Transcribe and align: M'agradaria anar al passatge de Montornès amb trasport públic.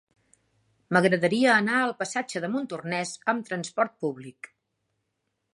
M'agradaria 0.97 1.51
anar 1.57 1.75
al 1.81 1.93
passatge 2.01 2.43
de 2.47 2.51
Montornès 2.55 3.15
amb 3.35 3.49
trasport 3.51 3.97
públic. 4.07 4.55